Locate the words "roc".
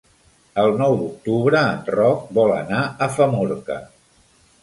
1.97-2.33